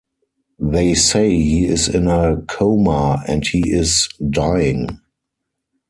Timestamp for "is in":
1.67-2.07